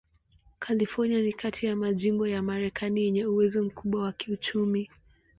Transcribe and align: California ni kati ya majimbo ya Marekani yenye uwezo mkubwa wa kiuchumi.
California 0.59 1.21
ni 1.21 1.33
kati 1.33 1.65
ya 1.65 1.75
majimbo 1.75 2.27
ya 2.27 2.41
Marekani 2.43 3.03
yenye 3.03 3.25
uwezo 3.25 3.63
mkubwa 3.63 4.01
wa 4.03 4.11
kiuchumi. 4.11 4.89